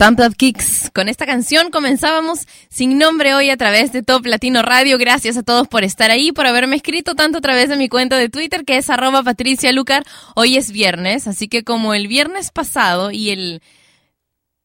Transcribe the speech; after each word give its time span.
Pump 0.00 0.18
Up 0.20 0.34
Kicks. 0.34 0.90
Con 0.94 1.10
esta 1.10 1.26
canción 1.26 1.70
comenzábamos 1.70 2.48
sin 2.70 2.96
nombre 2.96 3.34
hoy 3.34 3.50
a 3.50 3.58
través 3.58 3.92
de 3.92 4.02
Top 4.02 4.24
Latino 4.24 4.62
Radio. 4.62 4.96
Gracias 4.96 5.36
a 5.36 5.42
todos 5.42 5.68
por 5.68 5.84
estar 5.84 6.10
ahí, 6.10 6.32
por 6.32 6.46
haberme 6.46 6.76
escrito 6.76 7.14
tanto 7.14 7.36
a 7.36 7.40
través 7.42 7.68
de 7.68 7.76
mi 7.76 7.90
cuenta 7.90 8.16
de 8.16 8.30
Twitter 8.30 8.64
que 8.64 8.78
es 8.78 8.88
arroba 8.88 9.22
Patricia 9.22 9.72
Lucar. 9.72 10.04
Hoy 10.34 10.56
es 10.56 10.72
viernes, 10.72 11.28
así 11.28 11.48
que 11.48 11.64
como 11.64 11.92
el 11.92 12.08
viernes 12.08 12.50
pasado 12.50 13.10
y 13.10 13.28
el 13.28 13.62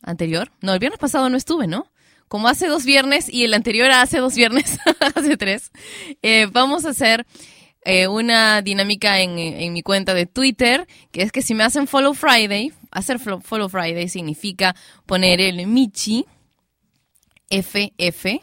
anterior, 0.04 0.54
no, 0.62 0.72
el 0.72 0.80
viernes 0.80 1.00
pasado 1.00 1.30
no 1.30 1.36
estuve, 1.36 1.68
¿no? 1.68 1.92
Como 2.30 2.48
hace 2.48 2.68
dos 2.68 2.86
viernes 2.86 3.28
y 3.28 3.44
el 3.44 3.54
anterior 3.54 3.92
hace 3.92 4.20
dos 4.20 4.36
viernes, 4.36 4.78
hace 5.16 5.36
tres, 5.36 5.74
eh, 6.22 6.48
vamos 6.50 6.86
a 6.86 6.92
hacer 6.92 7.26
eh, 7.84 8.08
una 8.08 8.62
dinámica 8.62 9.20
en, 9.20 9.38
en, 9.38 9.74
mi 9.74 9.84
cuenta 9.84 10.14
de 10.14 10.28
Twitter, 10.28 10.88
que 11.12 11.24
es 11.24 11.34
que 11.34 11.42
si 11.42 11.54
me 11.56 11.66
hacen 11.66 11.88
Follow 11.88 12.14
Friday, 12.14 12.72
hacer 12.95 13.19
Follow 13.19 13.69
Friday 13.69 14.09
significa 14.09 14.75
poner 15.06 15.42
el 15.42 15.68
Michi 15.68 16.25
FF 17.50 18.42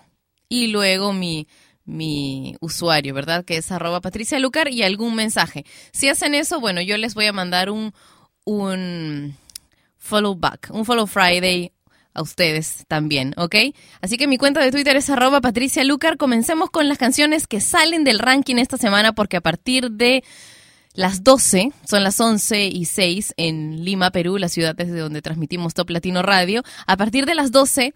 y 0.49 0.67
luego 0.69 1.13
mi, 1.13 1.49
mi 1.85 2.55
usuario, 2.61 3.15
¿verdad? 3.15 3.45
Que 3.45 3.57
es 3.57 3.73
arroba 3.73 4.01
Patricia 4.01 4.39
Lucar 4.39 4.69
y 4.69 4.83
algún 4.83 5.15
mensaje. 5.15 5.65
Si 5.93 6.09
hacen 6.09 6.35
eso, 6.35 6.61
bueno, 6.61 6.81
yo 6.81 6.97
les 6.99 7.15
voy 7.15 7.27
a 7.27 7.33
mandar 7.33 7.71
un, 7.71 7.93
un 8.45 9.37
follow 9.97 10.37
back, 10.37 10.69
un 10.73 10.85
follow 10.85 11.07
Friday 11.07 11.73
a 12.15 12.21
ustedes 12.21 12.85
también, 12.89 13.33
¿ok? 13.39 13.57
Así 14.03 14.19
que 14.19 14.27
mi 14.27 14.37
cuenta 14.37 14.61
de 14.61 14.71
Twitter 14.71 14.97
es 14.97 15.09
arroba 15.09 15.41
Patricia 15.41 15.83
Lucar. 15.85 16.19
Comencemos 16.19 16.71
con 16.71 16.87
las 16.89 16.99
canciones 16.99 17.47
que 17.47 17.61
salen 17.61 18.05
del 18.05 18.19
ranking 18.19 18.57
esta 18.57 18.77
semana 18.77 19.15
porque 19.15 19.39
a 19.39 19.41
partir 19.41 19.91
de 19.91 20.23
las 20.95 21.25
12, 21.25 21.73
son 21.89 22.05
las 22.05 22.21
11 22.21 22.67
y 22.67 22.85
6 22.85 23.35
en 23.37 23.85
Lima, 23.85 24.11
Perú, 24.11 24.39
la 24.39 24.49
ciudad 24.49 24.75
desde 24.75 24.99
donde 24.99 25.23
transmitimos 25.23 25.75
Top 25.75 25.91
Latino 25.91 26.23
Radio. 26.23 26.63
A 26.87 26.97
partir 26.97 27.25
de 27.25 27.35
las 27.35 27.51
12 27.51 27.95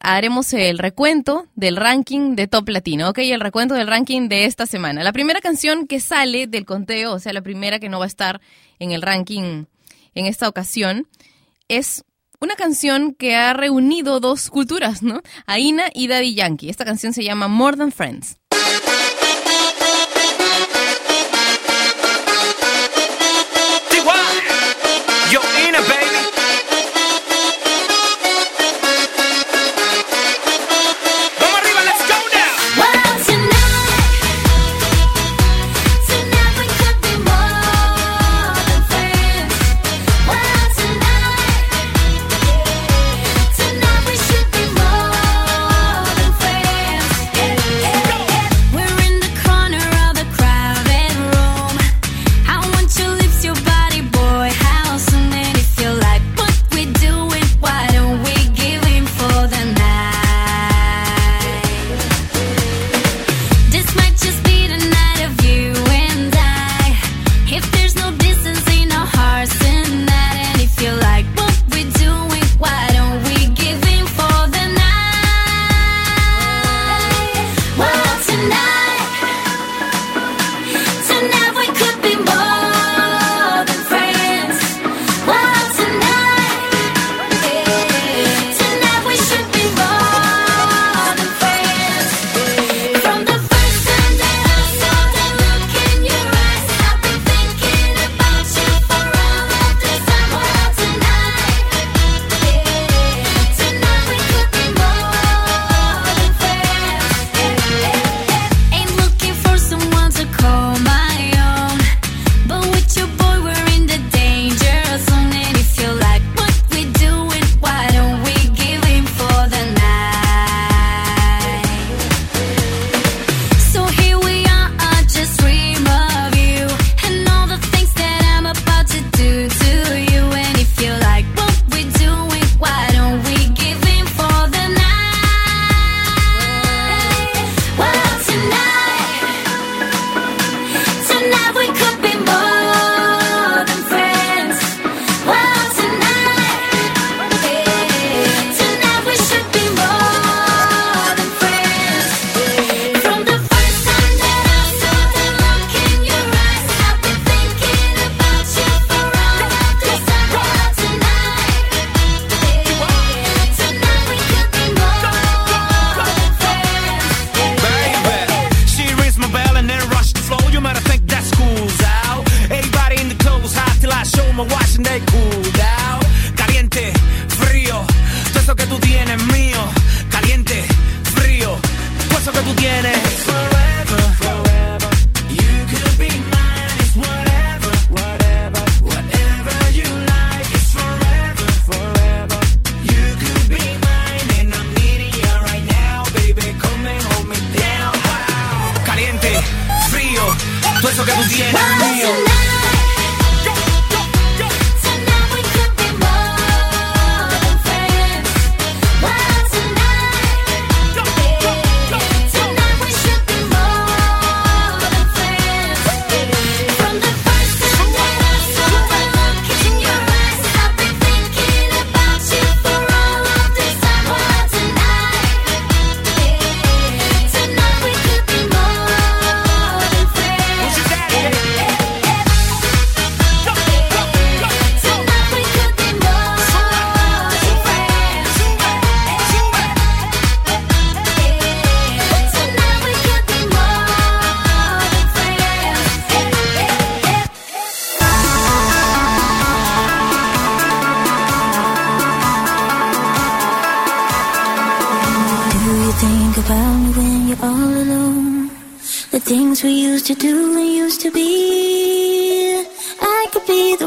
haremos 0.00 0.52
el 0.52 0.78
recuento 0.78 1.46
del 1.54 1.76
ranking 1.76 2.34
de 2.36 2.46
Top 2.46 2.68
Latino, 2.68 3.10
¿ok? 3.10 3.18
El 3.18 3.40
recuento 3.40 3.74
del 3.74 3.88
ranking 3.88 4.28
de 4.28 4.44
esta 4.44 4.66
semana. 4.66 5.02
La 5.02 5.12
primera 5.12 5.40
canción 5.40 5.86
que 5.86 6.00
sale 6.00 6.46
del 6.46 6.64
conteo, 6.64 7.14
o 7.14 7.18
sea, 7.18 7.32
la 7.32 7.42
primera 7.42 7.78
que 7.78 7.88
no 7.88 7.98
va 7.98 8.04
a 8.04 8.08
estar 8.08 8.40
en 8.78 8.92
el 8.92 9.02
ranking 9.02 9.64
en 10.14 10.26
esta 10.26 10.48
ocasión, 10.48 11.08
es 11.68 12.04
una 12.40 12.54
canción 12.54 13.14
que 13.14 13.36
ha 13.36 13.52
reunido 13.52 14.20
dos 14.20 14.50
culturas, 14.50 15.02
¿no? 15.02 15.22
Aina 15.46 15.84
y 15.94 16.08
Daddy 16.08 16.34
Yankee. 16.34 16.70
Esta 16.70 16.84
canción 16.84 17.12
se 17.12 17.24
llama 17.24 17.48
More 17.48 17.76
Than 17.76 17.92
Friends. 17.92 18.36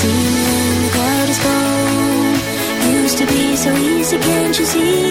See 0.00 0.78
the 0.84 0.90
crowd 0.94 1.28
is 1.28 1.40
gone. 1.46 2.36
Used 3.02 3.18
to 3.18 3.26
be 3.26 3.56
so 3.56 3.70
easy, 3.74 4.18
can't 4.18 4.58
you 4.58 4.66
see? 4.66 5.07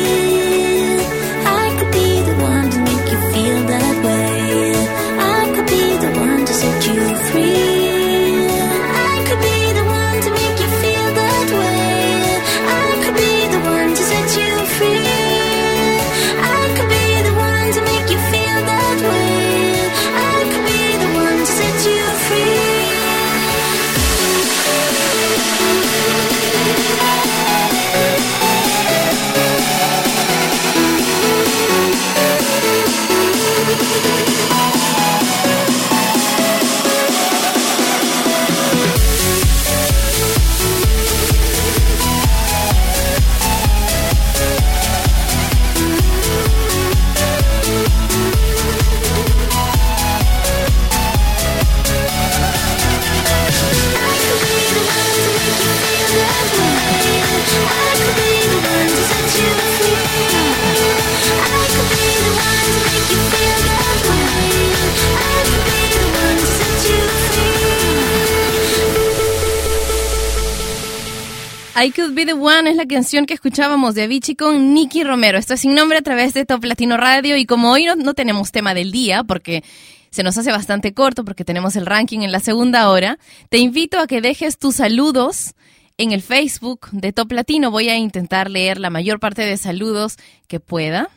One 72.57 72.71
es 72.71 72.75
la 72.75 72.87
canción 72.87 73.27
que 73.27 73.35
escuchábamos 73.35 73.93
de 73.93 74.03
Avicii 74.03 74.35
con 74.35 74.73
Nicky 74.73 75.03
Romero. 75.03 75.37
Esto 75.37 75.53
es 75.53 75.59
sin 75.59 75.75
nombre 75.75 75.99
a 75.99 76.01
través 76.01 76.33
de 76.33 76.43
Top 76.43 76.63
Latino 76.63 76.97
Radio 76.97 77.37
y 77.37 77.45
como 77.45 77.71
hoy 77.71 77.85
no, 77.85 77.95
no 77.95 78.15
tenemos 78.15 78.51
tema 78.51 78.73
del 78.73 78.91
día 78.91 79.23
porque 79.23 79.63
se 80.09 80.23
nos 80.23 80.39
hace 80.39 80.51
bastante 80.51 80.95
corto 80.95 81.23
porque 81.23 81.45
tenemos 81.45 81.75
el 81.75 81.85
ranking 81.85 82.21
en 82.21 82.31
la 82.31 82.39
segunda 82.39 82.89
hora, 82.89 83.19
te 83.49 83.59
invito 83.59 83.99
a 83.99 84.07
que 84.07 84.21
dejes 84.21 84.57
tus 84.57 84.77
saludos 84.77 85.53
en 85.97 86.13
el 86.13 86.23
Facebook 86.23 86.87
de 86.91 87.13
Top 87.13 87.31
Latino. 87.31 87.69
Voy 87.69 87.89
a 87.89 87.97
intentar 87.97 88.49
leer 88.49 88.79
la 88.79 88.89
mayor 88.89 89.19
parte 89.19 89.43
de 89.43 89.57
saludos 89.57 90.17
que 90.47 90.59
pueda 90.59 91.09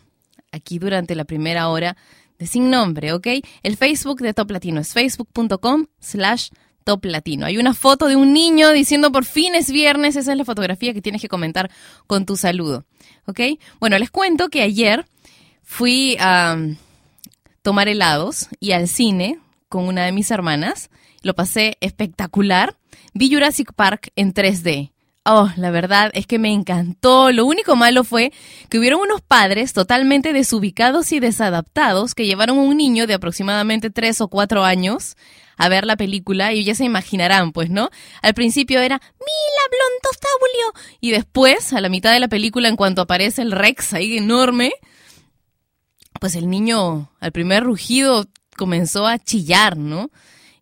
aquí 0.53 0.79
durante 0.79 1.15
la 1.15 1.25
primera 1.25 1.71
hora 1.71 1.97
de 2.39 2.47
Sin 2.47 2.69
Nombre, 2.69 3.15
¿ok? 3.15 3.29
El 3.63 3.79
Facebook 3.79 4.21
de 4.21 4.35
Top 4.35 4.51
Latino 4.51 4.81
es 4.81 4.93
facebook.com 4.93 5.87
slash 6.01 6.51
Top 6.85 7.05
Latino. 7.05 7.47
Hay 7.47 7.59
una 7.59 7.75
foto 7.75 8.07
de 8.07 8.17
un 8.17 8.33
niño 8.33 8.71
diciendo 8.73 9.13
por 9.13 9.25
fin 9.25 9.55
es 9.55 9.71
viernes. 9.71 10.17
Esa 10.17 10.33
es 10.33 10.39
la 10.39 10.45
fotografía 10.45 10.95
que 10.95 11.03
tienes 11.03 11.21
que 11.21 11.29
comentar 11.29 11.71
con 12.07 12.27
tu 12.27 12.37
saludo. 12.37 12.85
¿Ok? 13.27 13.41
Bueno, 13.79 13.99
les 13.99 14.11
cuento 14.11 14.49
que 14.49 14.63
ayer 14.63 15.07
fui 15.63 16.17
a 16.19 16.57
um, 16.57 16.77
tomar 17.63 17.89
helados 17.89 18.49
y 18.59 18.73
al 18.73 18.89
cine 18.89 19.39
con 19.69 19.87
una 19.87 20.05
de 20.05 20.13
mis 20.13 20.31
hermanas. 20.31 20.91
Lo 21.23 21.35
pasé 21.35 21.77
espectacular. 21.81 22.77
Vi 23.15 23.33
Jurassic 23.33 23.73
Park 23.75 24.11
en 24.17 24.35
3D. 24.35 24.93
Oh, 25.25 25.51
la 25.57 25.71
verdad 25.71 26.11
es 26.15 26.27
que 26.27 26.39
me 26.39 26.51
encantó. 26.51 27.31
Lo 27.31 27.45
único 27.45 27.77
malo 27.77 28.05
fue 28.05 28.33
que 28.71 28.79
hubieron 28.79 29.01
unos 29.01 29.21
padres 29.21 29.75
totalmente 29.75 30.33
desubicados 30.33 31.13
y 31.13 31.21
desadaptados 31.21 32.15
que 32.15 32.27
llevaron 32.27 32.59
a 32.59 32.63
un 32.63 32.77
niño 32.77 33.07
de 33.07 33.15
aproximadamente 33.15 33.91
3 33.91 34.23
o 34.23 34.29
4 34.29 34.65
años 34.65 35.17
a 35.61 35.69
ver 35.69 35.85
la 35.85 35.97
película 35.97 36.55
y 36.55 36.65
ya 36.65 36.75
se 36.75 36.85
imaginarán, 36.85 37.53
pues, 37.53 37.69
¿no? 37.69 37.91
Al 38.23 38.33
principio 38.33 38.81
era 38.81 38.97
Mila 38.97 39.63
Blontostabulio 39.71 40.97
y 41.01 41.11
después, 41.11 41.75
a 41.75 41.83
la 41.83 41.91
mitad 41.91 42.15
de 42.15 42.21
la 42.21 42.29
película, 42.29 42.69
en 42.69 42.77
cuanto 42.77 43.03
aparece 43.03 43.43
el 43.43 43.53
Rex 43.53 43.93
ahí 43.93 44.17
enorme, 44.17 44.73
pues 46.19 46.35
el 46.35 46.49
niño 46.49 47.11
al 47.21 47.33
primer 47.33 47.63
rugido 47.63 48.25
comenzó 48.57 49.07
a 49.07 49.19
chillar, 49.19 49.77
¿no? 49.77 50.11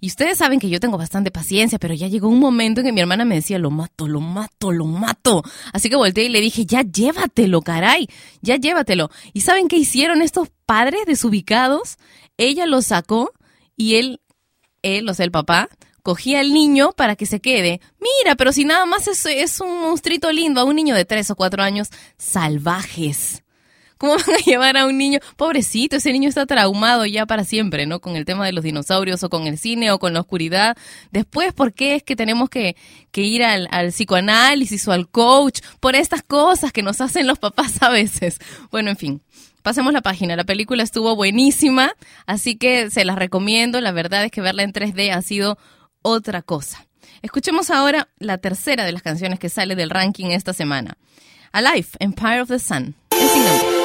Y 0.00 0.08
ustedes 0.08 0.38
saben 0.38 0.58
que 0.58 0.68
yo 0.68 0.80
tengo 0.80 0.98
bastante 0.98 1.30
paciencia, 1.30 1.78
pero 1.78 1.94
ya 1.94 2.08
llegó 2.08 2.28
un 2.28 2.40
momento 2.40 2.80
en 2.80 2.86
que 2.86 2.92
mi 2.92 3.00
hermana 3.00 3.24
me 3.24 3.36
decía, 3.36 3.60
lo 3.60 3.70
mato, 3.70 4.08
lo 4.08 4.20
mato, 4.20 4.72
lo 4.72 4.84
mato. 4.84 5.44
Así 5.72 5.88
que 5.88 5.96
volteé 5.96 6.24
y 6.24 6.28
le 6.28 6.40
dije, 6.40 6.66
ya 6.66 6.82
llévatelo, 6.82 7.62
caray, 7.62 8.08
ya 8.42 8.56
llévatelo. 8.56 9.10
¿Y 9.32 9.42
saben 9.42 9.68
qué 9.68 9.76
hicieron 9.76 10.22
estos 10.22 10.48
padres 10.66 11.02
desubicados? 11.06 11.98
Ella 12.36 12.66
lo 12.66 12.82
sacó 12.82 13.32
y 13.76 13.94
él, 13.94 14.20
él, 14.82 15.08
o 15.08 15.14
sea, 15.14 15.24
el 15.24 15.30
papá, 15.30 15.68
cogía 16.02 16.40
al 16.40 16.52
niño 16.52 16.92
para 16.92 17.16
que 17.16 17.26
se 17.26 17.40
quede. 17.40 17.80
Mira, 18.00 18.36
pero 18.36 18.52
si 18.52 18.64
nada 18.64 18.86
más 18.86 19.08
es, 19.08 19.26
es 19.26 19.60
un 19.60 19.80
monstruito 19.80 20.32
lindo, 20.32 20.60
a 20.60 20.64
un 20.64 20.76
niño 20.76 20.94
de 20.94 21.04
tres 21.04 21.30
o 21.30 21.36
cuatro 21.36 21.62
años, 21.62 21.88
salvajes 22.16 23.42
¿Cómo 23.98 24.14
van 24.14 24.36
a 24.36 24.38
llevar 24.38 24.76
a 24.76 24.86
un 24.86 24.96
niño? 24.96 25.18
Pobrecito, 25.36 25.96
ese 25.96 26.12
niño 26.12 26.28
está 26.28 26.46
traumado 26.46 27.04
ya 27.04 27.26
para 27.26 27.44
siempre, 27.44 27.86
¿no? 27.86 28.00
Con 28.00 28.16
el 28.16 28.24
tema 28.24 28.46
de 28.46 28.52
los 28.52 28.64
dinosaurios 28.64 29.22
o 29.24 29.28
con 29.28 29.46
el 29.46 29.58
cine 29.58 29.90
o 29.90 29.98
con 29.98 30.14
la 30.14 30.20
oscuridad. 30.20 30.76
Después, 31.10 31.52
¿por 31.52 31.74
qué 31.74 31.96
es 31.96 32.02
que 32.02 32.16
tenemos 32.16 32.48
que, 32.48 32.76
ir 33.14 33.42
al, 33.42 33.68
al 33.72 33.88
psicoanálisis 33.88 34.86
o 34.86 34.92
al 34.92 35.08
coach 35.08 35.60
por 35.80 35.96
estas 35.96 36.22
cosas 36.22 36.72
que 36.72 36.82
nos 36.82 37.00
hacen 37.00 37.26
los 37.26 37.38
papás 37.38 37.82
a 37.82 37.90
veces? 37.90 38.38
Bueno, 38.70 38.90
en 38.90 38.96
fin. 38.96 39.22
Pasemos 39.62 39.92
la 39.92 40.00
página, 40.00 40.36
la 40.36 40.44
película 40.44 40.82
estuvo 40.82 41.14
buenísima, 41.16 41.92
así 42.26 42.56
que 42.56 42.90
se 42.90 43.04
las 43.04 43.16
recomiendo, 43.16 43.80
la 43.80 43.90
verdad 43.90 44.24
es 44.24 44.30
que 44.30 44.40
verla 44.40 44.62
en 44.62 44.72
3D 44.72 45.12
ha 45.12 45.20
sido 45.20 45.58
otra 46.00 46.42
cosa. 46.42 46.86
Escuchemos 47.22 47.70
ahora 47.70 48.08
la 48.18 48.38
tercera 48.38 48.84
de 48.84 48.92
las 48.92 49.02
canciones 49.02 49.38
que 49.38 49.48
sale 49.48 49.74
del 49.74 49.90
ranking 49.90 50.26
esta 50.26 50.52
semana. 50.52 50.96
Alive, 51.52 51.88
Empire 51.98 52.40
of 52.42 52.48
the 52.48 52.58
Sun. 52.58 52.94
En 53.10 53.77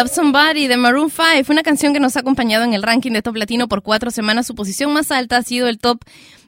Love 0.00 0.10
Somebody 0.14 0.66
de 0.66 0.78
Maroon 0.78 1.10
5, 1.10 1.52
una 1.52 1.62
canción 1.62 1.92
que 1.92 2.00
nos 2.00 2.16
ha 2.16 2.20
acompañado 2.20 2.64
en 2.64 2.72
el 2.72 2.82
ranking 2.82 3.12
de 3.12 3.20
Top 3.20 3.36
Latino 3.36 3.68
por 3.68 3.82
cuatro 3.82 4.10
semanas. 4.10 4.46
Su 4.46 4.54
posición 4.54 4.94
más 4.94 5.10
alta 5.10 5.36
ha 5.36 5.42
sido 5.42 5.68
el 5.68 5.76
Top 5.76 6.00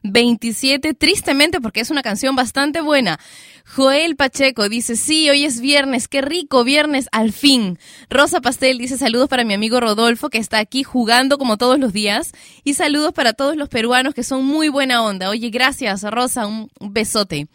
27, 0.04 0.94
tristemente 0.94 1.60
porque 1.60 1.80
es 1.80 1.90
una 1.90 2.00
canción 2.00 2.34
bastante 2.34 2.80
buena. 2.80 3.20
Joel 3.66 4.16
Pacheco 4.16 4.70
dice, 4.70 4.96
sí, 4.96 5.28
hoy 5.28 5.44
es 5.44 5.60
viernes, 5.60 6.08
qué 6.08 6.22
rico, 6.22 6.64
viernes, 6.64 7.10
al 7.12 7.30
fin. 7.30 7.78
Rosa 8.08 8.40
Pastel 8.40 8.78
dice, 8.78 8.96
saludos 8.96 9.28
para 9.28 9.44
mi 9.44 9.52
amigo 9.52 9.80
Rodolfo, 9.80 10.30
que 10.30 10.38
está 10.38 10.58
aquí 10.58 10.82
jugando 10.82 11.36
como 11.36 11.58
todos 11.58 11.78
los 11.78 11.92
días. 11.92 12.32
Y 12.64 12.72
saludos 12.72 13.12
para 13.12 13.34
todos 13.34 13.56
los 13.56 13.68
peruanos 13.68 14.14
que 14.14 14.22
son 14.22 14.46
muy 14.46 14.70
buena 14.70 15.02
onda. 15.02 15.28
Oye, 15.28 15.50
gracias, 15.50 16.04
Rosa, 16.04 16.46
un 16.46 16.70
besote 16.80 17.48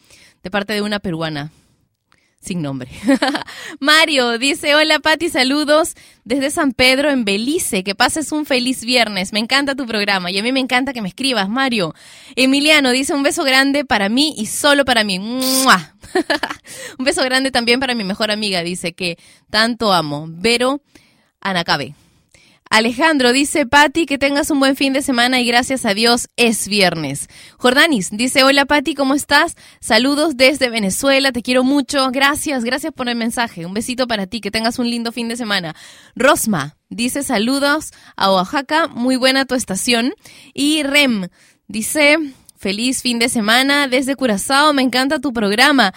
de 0.44 0.52
parte 0.52 0.74
de 0.74 0.84
una 0.84 1.00
peruana 1.00 1.52
sin 2.48 2.62
nombre. 2.62 2.90
Mario 3.80 4.38
dice, 4.38 4.74
hola 4.74 5.00
Pati, 5.00 5.30
saludos 5.30 5.96
desde 6.24 6.50
San 6.50 6.72
Pedro 6.72 7.10
en 7.10 7.26
Belice, 7.26 7.84
que 7.84 7.94
pases 7.94 8.32
un 8.32 8.46
feliz 8.46 8.84
viernes, 8.84 9.34
me 9.34 9.40
encanta 9.40 9.76
tu 9.76 9.86
programa 9.86 10.32
y 10.32 10.40
a 10.40 10.44
mí 10.44 10.52
me 10.52 10.60
encanta 10.60 10.94
que 10.94 11.02
me 11.02 11.10
escribas, 11.10 11.50
Mario. 11.50 11.94
Emiliano 12.36 12.92
dice, 12.92 13.14
un 13.14 13.24
beso 13.24 13.44
grande 13.44 13.86
para 13.86 14.10
mí 14.10 14.34
y 14.38 14.46
solo 14.46 14.86
para 14.86 15.04
mí. 15.04 15.20
Un 16.98 17.06
beso 17.06 17.22
grande 17.24 17.52
también 17.52 17.80
para 17.80 17.94
mi 17.94 18.04
mejor 18.04 18.32
amiga, 18.32 18.64
dice 18.64 18.94
que 18.94 19.18
tanto 19.50 19.92
amo. 19.94 20.26
Vero 20.30 20.82
Anacabe. 21.42 21.96
Alejandro 22.70 23.32
dice, 23.32 23.66
Pati, 23.66 24.06
que 24.06 24.18
tengas 24.18 24.52
un 24.52 24.60
buen 24.60 24.76
fin 24.76 24.94
de 24.94 25.02
semana 25.02 25.40
y 25.40 25.46
gracias 25.46 25.86
a 25.86 25.94
Dios 25.94 26.28
es 26.36 26.68
viernes. 26.68 27.28
Jordanis 27.58 28.10
dice, 28.12 28.44
hola 28.44 28.66
Pati, 28.66 28.94
¿cómo 28.94 29.14
estás? 29.14 29.56
Saludos 29.80 30.38
desde 30.38 30.70
Venezuela, 30.70 31.32
te 31.32 31.42
quiero 31.42 31.64
mucho. 31.64 32.10
Gracias, 32.12 32.64
gracias 32.64 32.94
por 32.94 33.10
el 33.10 33.16
mensaje. 33.16 33.66
Un 33.66 33.74
besito 33.74 34.08
para 34.08 34.28
ti, 34.28 34.42
que 34.42 34.52
tengas 34.52 34.80
un 34.80 34.90
lindo 34.90 35.12
fin 35.12 35.28
de 35.28 35.38
semana. 35.38 35.76
Rosma 36.16 36.78
dice, 36.90 37.24
saludos 37.24 37.92
a 38.16 38.32
Oaxaca, 38.32 38.88
muy 38.88 39.16
buena 39.16 39.46
tu 39.46 39.56
estación. 39.56 40.14
Y 40.54 40.84
Rem 40.84 41.30
dice, 41.68 42.18
feliz 42.58 43.02
fin 43.02 43.20
de 43.20 43.30
semana 43.30 43.88
desde 43.88 44.16
Curazao, 44.16 44.74
me 44.74 44.82
encanta 44.82 45.20
tu 45.20 45.32
programa. 45.34 45.94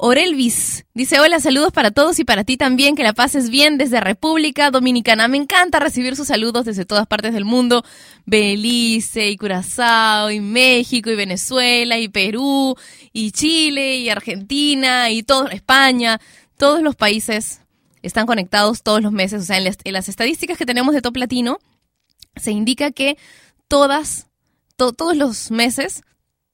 Orelvis 0.00 0.86
dice, 0.94 1.18
hola, 1.18 1.40
saludos 1.40 1.72
para 1.72 1.90
todos 1.90 2.20
y 2.20 2.24
para 2.24 2.44
ti 2.44 2.56
también, 2.56 2.94
que 2.94 3.02
la 3.02 3.14
pases 3.14 3.50
bien 3.50 3.78
desde 3.78 3.98
República 3.98 4.70
Dominicana. 4.70 5.26
Me 5.26 5.38
encanta 5.38 5.80
recibir 5.80 6.14
sus 6.14 6.28
saludos 6.28 6.64
desde 6.64 6.84
todas 6.84 7.08
partes 7.08 7.34
del 7.34 7.44
mundo, 7.44 7.84
Belice 8.24 9.28
y 9.28 9.36
Curazao 9.36 10.30
y 10.30 10.38
México 10.38 11.10
y 11.10 11.16
Venezuela 11.16 11.98
y 11.98 12.06
Perú 12.08 12.76
y 13.12 13.32
Chile 13.32 13.96
y 13.96 14.08
Argentina 14.08 15.10
y 15.10 15.24
todo, 15.24 15.48
España, 15.48 16.20
todos 16.56 16.80
los 16.80 16.94
países 16.94 17.62
están 18.02 18.26
conectados 18.26 18.84
todos 18.84 19.02
los 19.02 19.10
meses. 19.10 19.42
O 19.42 19.46
sea, 19.46 19.58
en 19.58 19.64
las, 19.64 19.78
en 19.82 19.94
las 19.94 20.08
estadísticas 20.08 20.56
que 20.56 20.66
tenemos 20.66 20.94
de 20.94 21.02
Top 21.02 21.16
Latino 21.16 21.58
se 22.36 22.52
indica 22.52 22.92
que 22.92 23.18
todas, 23.66 24.28
to, 24.76 24.92
todos 24.92 25.16
los 25.16 25.50
meses 25.50 26.02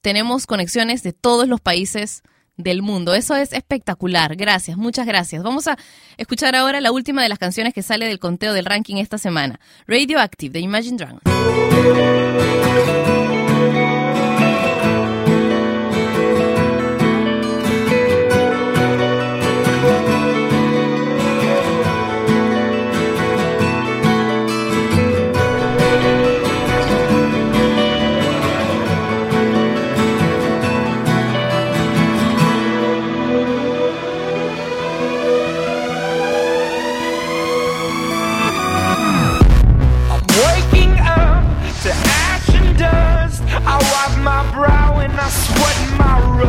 tenemos 0.01 0.47
conexiones 0.47 1.03
de 1.03 1.13
todos 1.13 1.47
los 1.47 1.61
países 1.61 2.23
del 2.57 2.81
mundo. 2.81 3.13
Eso 3.13 3.35
es 3.35 3.53
espectacular. 3.53 4.35
Gracias, 4.35 4.77
muchas 4.77 5.05
gracias. 5.05 5.43
Vamos 5.43 5.67
a 5.67 5.77
escuchar 6.17 6.55
ahora 6.55 6.81
la 6.81 6.91
última 6.91 7.21
de 7.23 7.29
las 7.29 7.39
canciones 7.39 7.73
que 7.73 7.83
sale 7.83 8.07
del 8.07 8.19
conteo 8.19 8.53
del 8.53 8.65
ranking 8.65 8.95
esta 8.97 9.17
semana. 9.17 9.59
Radioactive 9.87 10.53
de 10.53 10.59
Imagine 10.59 10.97
Dragons. 10.97 11.21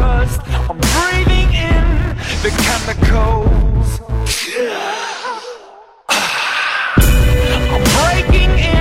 Rust. 0.00 0.40
I'm 0.68 0.78
breathing 0.94 1.50
in 1.72 1.87
the 2.44 2.50
chemicals 2.64 3.88
I'm 7.72 7.82
breaking 7.96 8.52
in, 8.72 8.75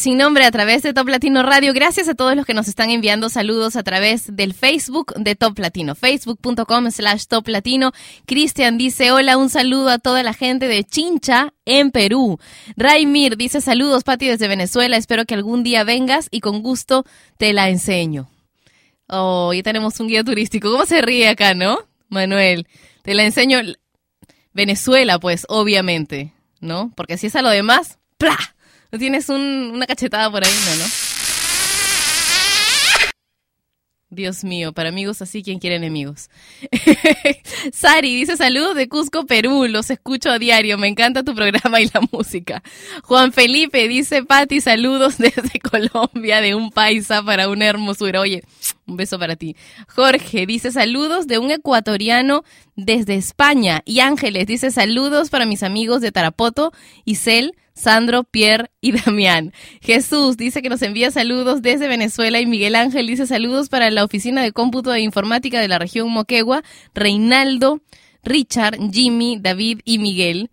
sin 0.00 0.16
nombre 0.16 0.46
a 0.46 0.50
través 0.50 0.82
de 0.82 0.94
Top 0.94 1.08
Latino 1.08 1.42
Radio. 1.42 1.74
Gracias 1.74 2.08
a 2.08 2.14
todos 2.14 2.34
los 2.34 2.46
que 2.46 2.54
nos 2.54 2.68
están 2.68 2.88
enviando 2.88 3.28
saludos 3.28 3.76
a 3.76 3.82
través 3.82 4.34
del 4.34 4.54
Facebook 4.54 5.12
de 5.14 5.36
Top 5.36 5.58
Latino. 5.58 5.94
Facebook.com 5.94 6.90
slash 6.90 7.26
Top 7.26 7.46
Latino. 7.48 7.92
Cristian 8.24 8.78
dice, 8.78 9.12
hola, 9.12 9.36
un 9.36 9.50
saludo 9.50 9.90
a 9.90 9.98
toda 9.98 10.22
la 10.22 10.32
gente 10.32 10.68
de 10.68 10.84
Chincha 10.84 11.52
en 11.66 11.90
Perú. 11.90 12.38
Raimir 12.78 13.36
dice, 13.36 13.60
saludos, 13.60 14.02
Pati, 14.02 14.26
desde 14.26 14.48
Venezuela. 14.48 14.96
Espero 14.96 15.26
que 15.26 15.34
algún 15.34 15.62
día 15.62 15.84
vengas 15.84 16.28
y 16.30 16.40
con 16.40 16.62
gusto 16.62 17.04
te 17.36 17.52
la 17.52 17.68
enseño. 17.68 18.30
Oh, 19.06 19.52
ya 19.52 19.62
tenemos 19.62 20.00
un 20.00 20.08
guía 20.08 20.24
turístico. 20.24 20.70
¿Cómo 20.70 20.86
se 20.86 21.02
ríe 21.02 21.28
acá, 21.28 21.52
no? 21.52 21.78
Manuel, 22.08 22.66
te 23.02 23.12
la 23.12 23.24
enseño. 23.24 23.58
Venezuela, 24.54 25.18
pues, 25.18 25.44
obviamente, 25.50 26.32
¿no? 26.58 26.90
Porque 26.96 27.18
si 27.18 27.26
es 27.26 27.36
a 27.36 27.42
lo 27.42 27.50
demás, 27.50 27.98
¡plá! 28.16 28.38
¿No 28.92 28.98
tienes 28.98 29.28
un- 29.28 29.70
una 29.74 29.86
cachetada 29.86 30.30
por 30.30 30.44
ahí? 30.44 30.52
No, 30.66 30.76
¿no? 30.76 30.90
Dios 34.12 34.42
mío, 34.42 34.72
para 34.72 34.88
amigos 34.88 35.22
así, 35.22 35.40
¿quién 35.44 35.60
quiere 35.60 35.76
enemigos? 35.76 36.30
Sari 37.72 38.16
dice 38.16 38.36
saludos 38.36 38.74
de 38.74 38.88
Cusco, 38.88 39.24
Perú, 39.24 39.66
los 39.68 39.88
escucho 39.88 40.30
a 40.30 40.40
diario, 40.40 40.78
me 40.78 40.88
encanta 40.88 41.22
tu 41.22 41.32
programa 41.32 41.80
y 41.80 41.88
la 41.94 42.00
música. 42.10 42.60
Juan 43.04 43.32
Felipe 43.32 43.86
dice, 43.86 44.24
Pati, 44.24 44.60
saludos 44.60 45.16
desde 45.18 45.60
Colombia, 45.62 46.40
de 46.40 46.56
un 46.56 46.72
paisa 46.72 47.22
para 47.22 47.48
una 47.48 47.66
hermosura. 47.66 48.20
Oye, 48.20 48.42
un 48.84 48.96
beso 48.96 49.16
para 49.16 49.36
ti. 49.36 49.54
Jorge 49.86 50.44
dice 50.44 50.72
saludos 50.72 51.28
de 51.28 51.38
un 51.38 51.52
ecuatoriano 51.52 52.42
desde 52.74 53.14
España. 53.14 53.82
Y 53.84 54.00
Ángeles 54.00 54.48
dice 54.48 54.72
saludos 54.72 55.30
para 55.30 55.46
mis 55.46 55.62
amigos 55.62 56.00
de 56.00 56.10
Tarapoto, 56.10 56.72
Isel, 57.04 57.54
Sandro, 57.80 58.24
Pierre 58.24 58.70
y 58.80 58.92
Damián. 59.04 59.52
Jesús 59.80 60.36
dice 60.36 60.62
que 60.62 60.68
nos 60.68 60.82
envía 60.82 61.10
saludos 61.10 61.62
desde 61.62 61.88
Venezuela 61.88 62.40
y 62.40 62.46
Miguel 62.46 62.76
Ángel 62.76 63.06
dice 63.06 63.26
saludos 63.26 63.68
para 63.68 63.90
la 63.90 64.04
Oficina 64.04 64.42
de 64.42 64.52
Cómputo 64.52 64.94
e 64.94 65.00
Informática 65.00 65.60
de 65.60 65.68
la 65.68 65.78
región 65.78 66.10
Moquegua, 66.10 66.62
Reinaldo, 66.94 67.80
Richard, 68.22 68.78
Jimmy, 68.92 69.38
David 69.40 69.80
y 69.84 69.98
Miguel. 69.98 70.50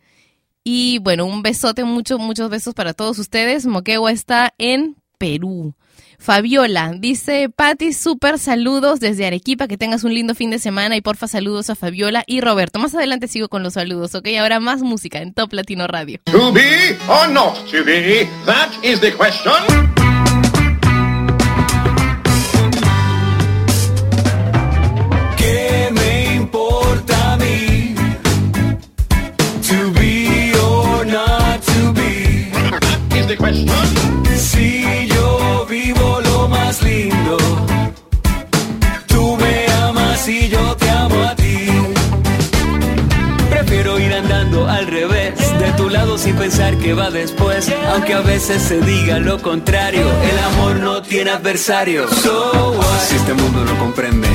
Y 0.63 0.99
bueno, 0.99 1.25
un 1.25 1.43
besote, 1.43 1.83
muchos, 1.83 2.19
muchos 2.19 2.49
besos 2.49 2.73
para 2.73 2.93
todos 2.93 3.19
ustedes. 3.19 3.65
Moquegua 3.65 4.11
está 4.11 4.53
en 4.57 4.95
Perú. 5.17 5.75
Fabiola 6.19 6.93
dice, 6.97 7.49
Patti, 7.55 7.93
súper 7.93 8.39
saludos 8.39 8.99
desde 8.99 9.27
Arequipa, 9.27 9.67
que 9.67 9.77
tengas 9.77 10.03
un 10.03 10.13
lindo 10.13 10.35
fin 10.35 10.49
de 10.49 10.59
semana 10.59 10.95
y 10.95 11.01
porfa 11.01 11.27
saludos 11.27 11.69
a 11.69 11.75
Fabiola 11.75 12.23
y 12.27 12.41
Roberto. 12.41 12.79
Más 12.79 12.95
adelante 12.95 13.27
sigo 13.27 13.49
con 13.49 13.63
los 13.63 13.73
saludos, 13.73 14.15
¿ok? 14.15 14.27
Ahora 14.39 14.59
más 14.59 14.81
música 14.81 15.19
en 15.19 15.33
Top 15.33 15.53
Latino 15.53 15.87
Radio. 15.87 16.19
To 16.25 16.51
be 16.51 16.97
or 17.07 17.29
not 17.29 17.55
to 17.71 17.83
be? 17.83 18.27
That 18.45 18.71
is 18.83 18.99
the 18.99 19.13
question. 19.13 19.96
So 51.57 52.71
what? 52.77 52.99
Si 53.07 53.15
este 53.15 53.33
mundo 53.33 53.65
no 53.65 53.79
comprende, 53.79 54.26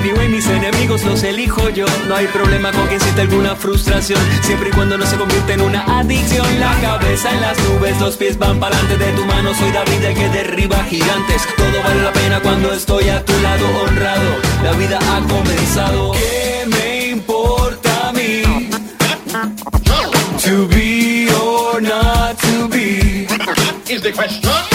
mi 0.00 0.24
y 0.24 0.28
mis 0.28 0.46
enemigos 0.46 1.04
los 1.04 1.22
elijo 1.22 1.68
yo. 1.70 1.86
No 2.08 2.16
hay 2.16 2.26
problema 2.26 2.72
con 2.72 2.88
que 2.88 2.96
exista 2.96 3.22
alguna 3.22 3.54
frustración, 3.54 4.20
siempre 4.42 4.70
y 4.70 4.72
cuando 4.72 4.96
no 4.96 5.06
se 5.06 5.16
convierta 5.16 5.54
en 5.54 5.60
una 5.60 5.82
adicción. 5.98 6.46
La 6.58 6.74
cabeza 6.80 7.30
en 7.30 7.40
las 7.40 7.58
nubes, 7.68 8.00
los 8.00 8.16
pies 8.16 8.38
van 8.38 8.58
para 8.58 8.76
adelante 8.76 9.04
de 9.04 9.12
tu 9.12 9.24
mano. 9.26 9.54
Soy 9.54 9.70
David 9.70 10.04
el 10.04 10.14
que 10.14 10.28
derriba 10.28 10.82
gigantes. 10.84 11.42
Todo 11.56 11.82
vale 11.82 12.02
la 12.02 12.12
pena 12.12 12.40
cuando 12.40 12.72
estoy 12.72 13.08
a 13.08 13.24
tu 13.24 13.32
lado, 13.40 13.66
honrado. 13.84 14.30
La 14.62 14.72
vida 14.72 14.98
ha 14.98 15.20
comenzado. 15.28 16.12
¿Qué 16.12 16.64
me 16.66 17.08
importa 17.08 18.08
a 18.08 18.12
mí? 18.12 18.42
To 20.44 20.66
be 20.68 21.28
or 21.30 21.80
not 21.80 22.38
to 22.38 22.68
be 22.68 23.26
is 23.88 24.02
the 24.02 24.12
question. 24.12 24.69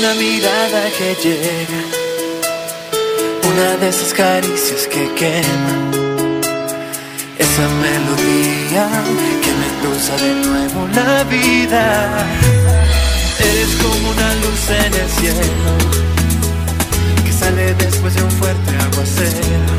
Una 0.00 0.14
mirada 0.14 0.88
que 0.96 1.14
llega, 1.22 1.82
una 3.50 3.76
de 3.76 3.88
esas 3.90 4.14
caricias 4.14 4.86
que 4.86 5.12
quema. 5.12 5.74
Esa 7.38 7.68
melodía 7.84 8.88
que 9.42 9.52
me 9.60 9.68
cruza 9.82 10.16
de 10.16 10.32
nuevo 10.46 10.88
la 10.94 11.22
vida. 11.24 12.26
Eres 13.40 13.74
como 13.82 14.10
una 14.12 14.34
luz 14.36 14.70
en 14.70 14.94
el 15.02 15.10
cielo 15.18 15.72
que 17.22 17.32
sale 17.34 17.74
después 17.74 18.14
de 18.14 18.22
un 18.22 18.30
fuerte 18.30 18.70
aguacero. 18.76 19.74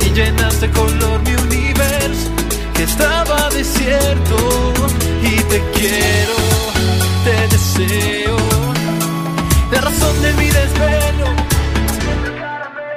Y 0.00 0.10
llenas 0.16 0.60
de 0.60 0.68
color 0.72 1.20
mi 1.20 1.34
universo 1.46 2.28
que 2.74 2.82
estaba 2.82 3.50
desierto 3.50 4.72
y 5.22 5.36
te 5.42 5.62
quiero 5.74 6.47
deseo, 7.78 8.36
la 9.70 9.80
razón 9.80 10.22
de 10.22 10.32
mi 10.34 10.46
desvelo, 10.46 11.26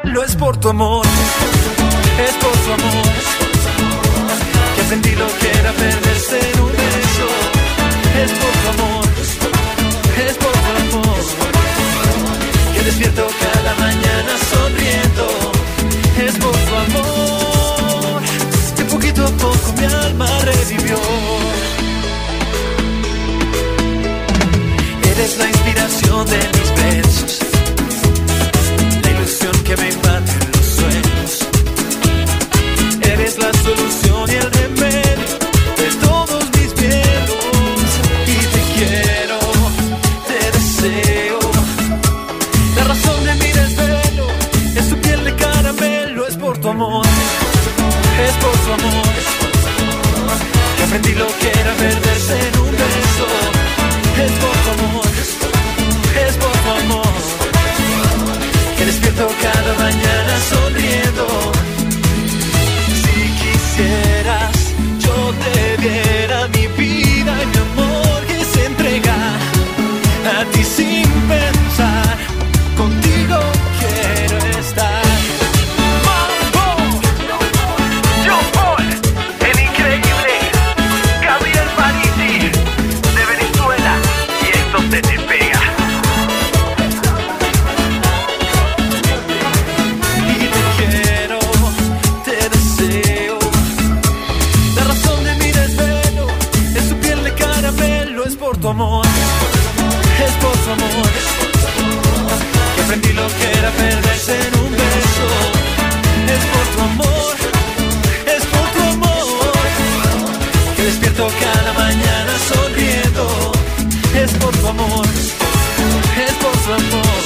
lo 0.04 0.24
es 0.24 0.36
por 0.36 0.58
tu 0.58 0.70
amor. 0.70 1.06
es 116.28 116.34
por 116.44 116.56
su 116.64 116.74
amor. 116.74 117.22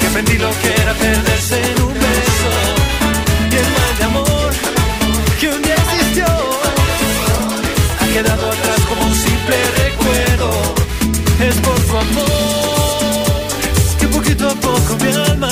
Que 0.00 0.06
aprendí 0.06 0.38
lo 0.38 0.50
que 0.60 0.82
era 0.82 0.94
perderse 0.94 1.56
en 1.70 1.82
un 1.82 1.94
beso. 1.94 2.50
Y 3.50 3.56
el 3.56 3.68
mal 3.76 3.98
de 3.98 4.04
amor 4.04 4.52
que 5.40 5.48
un 5.48 5.62
día 5.62 5.74
existió 5.74 6.26
ha 8.00 8.06
quedado 8.12 8.50
atrás 8.50 8.80
como 8.88 9.06
un 9.06 9.14
simple 9.14 9.56
recuerdo. 9.82 10.74
Es 11.40 11.56
por 11.56 11.78
su 11.86 11.96
amor 11.96 12.84
que 13.98 14.08
poquito 14.08 14.48
a 14.48 14.54
poco 14.54 14.96
mi 15.02 15.10
alma 15.12 15.50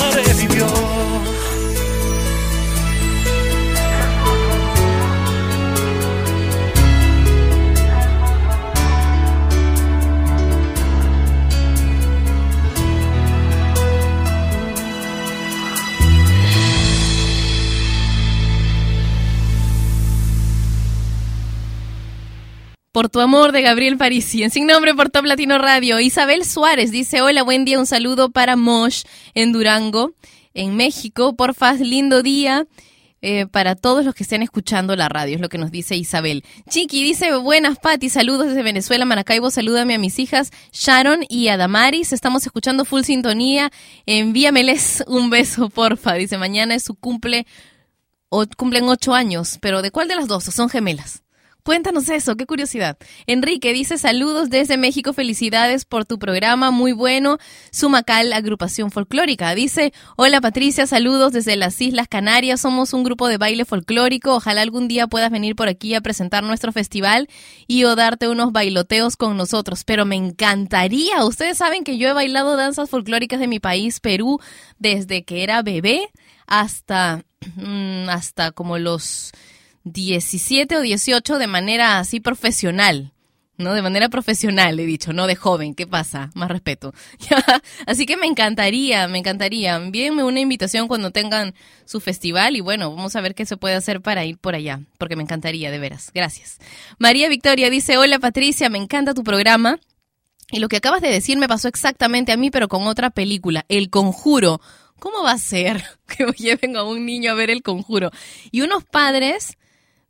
tu 23.13 23.21
amor 23.21 23.51
de 23.51 23.61
Gabriel 23.61 23.95
Parisi. 23.95 24.41
En 24.41 24.49
Sin 24.49 24.65
Nombre 24.65 24.95
por 24.95 25.11
Top 25.11 25.23
Latino 25.25 25.59
Radio. 25.59 25.99
Isabel 25.99 26.45
Suárez 26.45 26.89
dice, 26.89 27.21
hola, 27.21 27.43
buen 27.43 27.63
día, 27.63 27.77
un 27.77 27.85
saludo 27.85 28.31
para 28.31 28.55
Mosh 28.55 29.03
en 29.35 29.51
Durango, 29.51 30.13
en 30.55 30.75
México. 30.75 31.35
Porfa, 31.35 31.73
lindo 31.73 32.23
día. 32.23 32.65
eh, 33.21 33.45
para 33.45 33.75
todos 33.75 34.03
los 34.03 34.15
que 34.15 34.23
estén 34.23 34.41
escuchando 34.41 34.95
la 34.95 35.09
radio, 35.09 35.35
es 35.35 35.41
lo 35.41 35.47
que 35.47 35.59
nos 35.59 35.69
dice 35.71 35.95
Isabel. 35.95 36.43
Chiqui 36.69 37.03
dice, 37.03 37.35
buenas 37.37 37.77
Pati, 37.77 38.09
saludos 38.09 38.47
desde 38.47 38.63
Venezuela, 38.63 39.05
Maracaibo, 39.05 39.49
salúdame 39.51 39.93
a 39.93 39.97
mis 39.97 40.19
hijas 40.19 40.51
Sharon 40.73 41.23
y 41.29 41.47
a 41.47 41.55
Damaris, 41.55 42.11
estamos 42.11 42.45
escuchando 42.45 42.83
full 42.83 43.03
sintonía, 43.03 43.71
envíameles 44.05 45.03
un 45.07 45.29
beso, 45.29 45.69
porfa, 45.69 46.15
dice, 46.15 46.37
mañana 46.37 46.75
es 46.75 46.83
su 46.83 46.95
cumple, 46.95 47.45
o 48.27 48.43
cumplen 48.57 48.89
ocho 48.89 49.13
años, 49.13 49.57
pero 49.61 49.81
¿de 49.81 49.91
cuál 49.91 50.09
de 50.09 50.15
las 50.15 50.27
dos? 50.27 50.47
¿O 50.49 50.51
son 50.51 50.67
gemelas? 50.67 51.22
Cuéntanos 51.63 52.09
eso, 52.09 52.35
qué 52.35 52.45
curiosidad. 52.45 52.97
Enrique 53.25 53.71
dice 53.71 53.97
saludos 53.97 54.49
desde 54.49 54.75
México, 54.75 55.13
felicidades 55.13 55.85
por 55.85 56.03
tu 56.03 56.19
programa, 56.19 56.71
muy 56.71 56.91
bueno. 56.91 57.37
Sumacal, 57.71 58.33
agrupación 58.33 58.91
folclórica. 58.91 59.55
Dice, 59.55 59.93
hola 60.17 60.41
Patricia, 60.41 60.87
saludos 60.87 61.31
desde 61.31 61.55
las 61.55 61.79
Islas 61.79 62.09
Canarias, 62.09 62.59
somos 62.59 62.91
un 62.91 63.05
grupo 63.05 63.29
de 63.29 63.37
baile 63.37 63.63
folclórico, 63.63 64.35
ojalá 64.35 64.61
algún 64.61 64.89
día 64.89 65.07
puedas 65.07 65.31
venir 65.31 65.55
por 65.55 65.69
aquí 65.69 65.95
a 65.95 66.01
presentar 66.01 66.43
nuestro 66.43 66.73
festival 66.73 67.29
y 67.65 67.85
o 67.85 67.95
darte 67.95 68.27
unos 68.27 68.51
bailoteos 68.51 69.15
con 69.15 69.37
nosotros, 69.37 69.85
pero 69.85 70.03
me 70.05 70.17
encantaría. 70.17 71.23
Ustedes 71.23 71.57
saben 71.57 71.85
que 71.85 71.97
yo 71.97 72.09
he 72.09 72.13
bailado 72.13 72.57
danzas 72.57 72.89
folclóricas 72.89 73.39
de 73.39 73.47
mi 73.47 73.61
país, 73.61 74.01
Perú, 74.01 74.41
desde 74.79 75.23
que 75.23 75.43
era 75.43 75.61
bebé 75.61 76.09
hasta, 76.45 77.23
mm, 77.55 78.09
hasta 78.09 78.51
como 78.51 78.77
los 78.79 79.31
17 79.83 80.77
o 80.77 80.81
18 80.81 81.37
de 81.37 81.47
manera 81.47 81.99
así 81.99 82.19
profesional. 82.19 83.13
¿no? 83.57 83.73
De 83.73 83.81
manera 83.81 84.09
profesional, 84.09 84.79
he 84.79 84.85
dicho, 84.85 85.13
no 85.13 85.27
de 85.27 85.35
joven. 85.35 85.75
¿Qué 85.75 85.85
pasa? 85.87 86.31
Más 86.33 86.49
respeto. 86.49 86.93
Así 87.85 88.05
que 88.05 88.17
me 88.17 88.25
encantaría, 88.25 89.07
me 89.07 89.19
encantaría. 89.19 89.75
Envíenme 89.75 90.23
una 90.23 90.39
invitación 90.39 90.87
cuando 90.87 91.11
tengan 91.11 91.53
su 91.85 91.99
festival 91.99 92.55
y 92.55 92.61
bueno, 92.61 92.93
vamos 92.93 93.15
a 93.15 93.21
ver 93.21 93.35
qué 93.35 93.45
se 93.45 93.57
puede 93.57 93.75
hacer 93.75 94.01
para 94.01 94.25
ir 94.25 94.37
por 94.37 94.55
allá, 94.55 94.81
porque 94.97 95.15
me 95.15 95.23
encantaría, 95.23 95.71
de 95.71 95.79
veras. 95.79 96.11
Gracias. 96.13 96.57
María 96.97 97.29
Victoria 97.29 97.69
dice, 97.69 97.97
hola 97.97 98.19
Patricia, 98.19 98.69
me 98.69 98.79
encanta 98.79 99.13
tu 99.13 99.23
programa. 99.23 99.79
Y 100.51 100.59
lo 100.59 100.67
que 100.67 100.77
acabas 100.77 101.01
de 101.01 101.09
decir 101.09 101.37
me 101.37 101.47
pasó 101.47 101.67
exactamente 101.67 102.31
a 102.31 102.37
mí, 102.37 102.51
pero 102.51 102.67
con 102.67 102.85
otra 102.87 103.09
película, 103.09 103.65
El 103.69 103.89
Conjuro. 103.89 104.61
¿Cómo 104.99 105.23
va 105.23 105.31
a 105.31 105.37
ser 105.37 105.83
que 106.07 106.25
lleven 106.37 106.75
a 106.75 106.83
un 106.83 107.05
niño 107.05 107.31
a 107.31 107.35
ver 107.35 107.49
El 107.49 107.61
Conjuro? 107.61 108.11
Y 108.51 108.61
unos 108.61 108.83
padres 108.83 109.57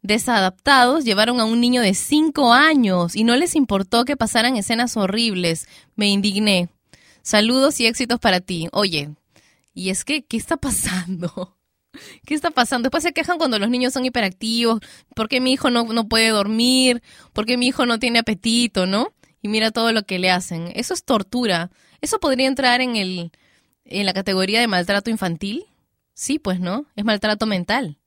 desadaptados 0.03 1.05
llevaron 1.05 1.39
a 1.39 1.45
un 1.45 1.59
niño 1.59 1.81
de 1.81 1.95
5 1.95 2.53
años 2.53 3.15
y 3.15 3.23
no 3.23 3.35
les 3.35 3.55
importó 3.55 4.05
que 4.05 4.17
pasaran 4.17 4.57
escenas 4.57 4.95
horribles. 4.97 5.67
Me 5.95 6.09
indigné. 6.09 6.69
Saludos 7.23 7.79
y 7.79 7.87
éxitos 7.87 8.19
para 8.19 8.41
ti. 8.41 8.67
Oye, 8.73 9.09
y 9.73 9.89
es 9.89 10.03
que, 10.03 10.23
¿qué 10.23 10.37
está 10.37 10.57
pasando? 10.57 11.57
¿Qué 12.25 12.35
está 12.35 12.51
pasando? 12.51 12.87
Después 12.87 13.03
se 13.03 13.13
quejan 13.13 13.37
cuando 13.37 13.57
los 13.59 13.69
niños 13.69 13.93
son 13.93 14.05
hiperactivos, 14.05 14.81
porque 15.15 15.39
mi 15.39 15.53
hijo 15.53 15.69
no, 15.69 15.85
no 15.85 16.07
puede 16.07 16.29
dormir, 16.29 17.01
porque 17.31 17.55
mi 17.55 17.67
hijo 17.67 17.85
no 17.85 17.97
tiene 17.97 18.19
apetito, 18.19 18.85
¿no? 18.85 19.13
Y 19.41 19.47
mira 19.47 19.71
todo 19.71 19.91
lo 19.93 20.03
que 20.03 20.19
le 20.19 20.31
hacen. 20.31 20.71
Eso 20.75 20.93
es 20.93 21.05
tortura. 21.05 21.69
¿Eso 22.01 22.19
podría 22.19 22.47
entrar 22.47 22.81
en, 22.81 22.97
el, 22.97 23.31
en 23.85 24.05
la 24.05 24.13
categoría 24.13 24.59
de 24.59 24.67
maltrato 24.67 25.09
infantil? 25.09 25.65
Sí, 26.13 26.39
pues 26.39 26.59
no. 26.59 26.85
Es 26.95 27.05
maltrato 27.05 27.45
mental, 27.45 27.97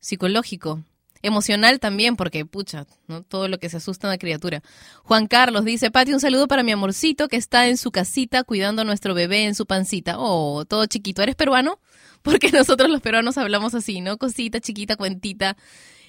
psicológico 0.00 0.84
emocional 1.24 1.80
también, 1.80 2.16
porque 2.16 2.44
pucha, 2.46 2.86
¿no? 3.08 3.22
Todo 3.22 3.48
lo 3.48 3.58
que 3.58 3.68
se 3.68 3.78
asusta 3.78 4.08
una 4.08 4.18
criatura. 4.18 4.62
Juan 5.02 5.26
Carlos 5.26 5.64
dice, 5.64 5.90
Pati, 5.90 6.12
un 6.12 6.20
saludo 6.20 6.46
para 6.46 6.62
mi 6.62 6.72
amorcito 6.72 7.28
que 7.28 7.36
está 7.36 7.66
en 7.66 7.76
su 7.76 7.90
casita 7.90 8.44
cuidando 8.44 8.82
a 8.82 8.84
nuestro 8.84 9.14
bebé 9.14 9.44
en 9.44 9.54
su 9.54 9.66
pancita. 9.66 10.16
Oh, 10.18 10.64
todo 10.64 10.86
chiquito. 10.86 11.22
¿Eres 11.22 11.34
peruano? 11.34 11.80
Porque 12.22 12.50
nosotros 12.52 12.88
los 12.90 13.00
peruanos 13.00 13.38
hablamos 13.38 13.74
así, 13.74 14.00
¿no? 14.00 14.18
Cosita, 14.18 14.60
chiquita, 14.60 14.96
cuentita. 14.96 15.56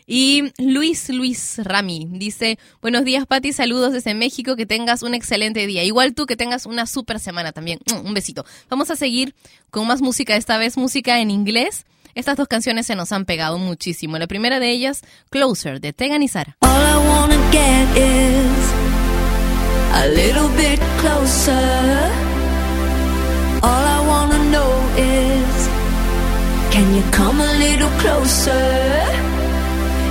Y 0.07 0.43
Luis 0.59 1.09
Luis 1.09 1.57
Rami 1.63 2.07
dice, 2.11 2.59
buenos 2.79 3.05
días 3.05 3.25
Pati, 3.25 3.53
saludos 3.53 3.91
desde 3.91 4.13
México, 4.13 4.55
que 4.55 4.67
tengas 4.67 5.01
un 5.01 5.15
excelente 5.15 5.65
día. 5.65 5.83
Igual 5.83 6.13
tú 6.13 6.27
que 6.27 6.35
tengas 6.35 6.67
una 6.67 6.85
super 6.85 7.19
semana 7.19 7.53
también. 7.53 7.79
Un 8.03 8.13
besito. 8.13 8.45
Vamos 8.69 8.91
a 8.91 8.95
seguir 8.95 9.33
con 9.71 9.87
más 9.87 10.01
música, 10.01 10.35
esta 10.35 10.57
vez 10.57 10.77
música 10.77 11.19
en 11.19 11.31
inglés. 11.31 11.85
Estas 12.15 12.37
dos 12.37 12.47
canciones 12.47 12.87
se 12.87 12.95
nos 12.95 13.11
han 13.11 13.25
pegado 13.25 13.57
muchísimo. 13.57 14.17
La 14.17 14.25
primera 14.25 14.61
de 14.61 14.71
ellas, 14.71 15.01
Closer, 15.29 15.81
de 15.81 15.91
Tegan 15.91 16.23
y 16.23 16.29
Sara. 16.29 16.55
All 16.61 16.69
I 16.71 16.95
wanna 17.09 17.35
get 17.51 17.97
is 17.97 18.73
a 19.93 20.07
little 20.07 20.47
bit 20.55 20.79
closer. 21.01 22.09
All 23.61 23.85
I 23.85 24.07
wanna 24.07 24.39
know 24.49 24.71
is 24.97 25.69
can 26.71 26.95
you 26.95 27.03
come 27.11 27.41
a 27.41 27.53
little 27.59 27.89
closer? 27.99 29.03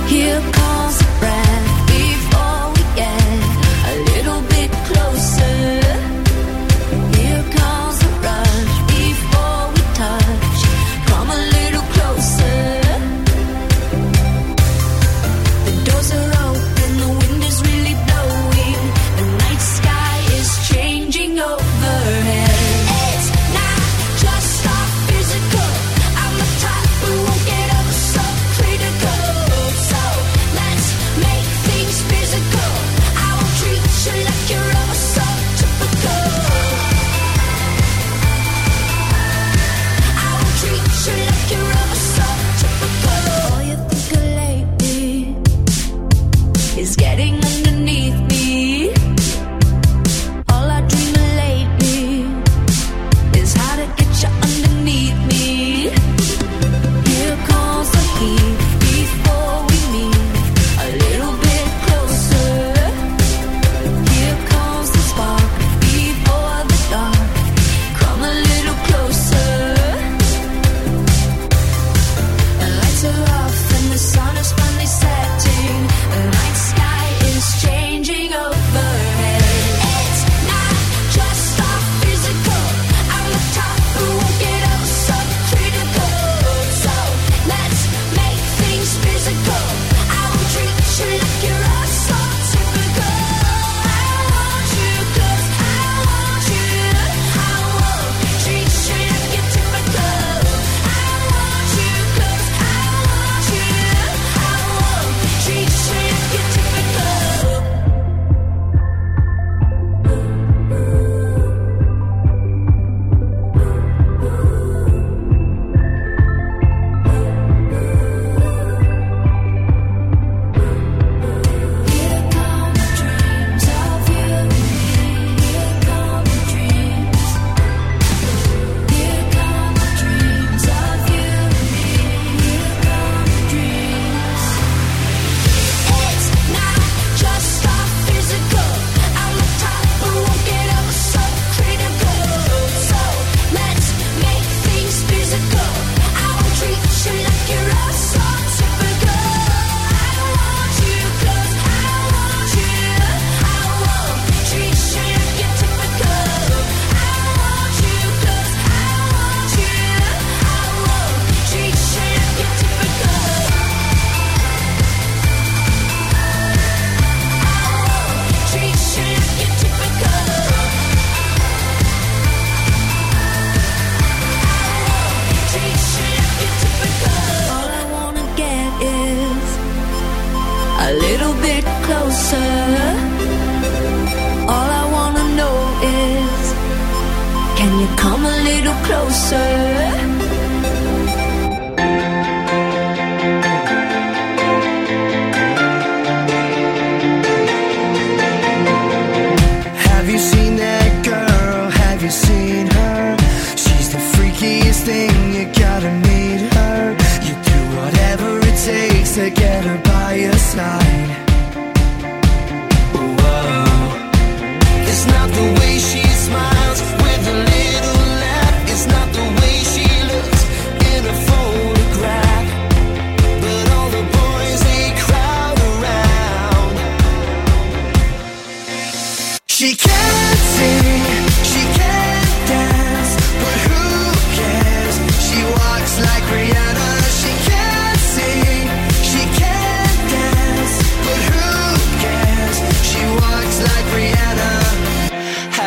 Here 0.07 0.39
comes 0.51 1.04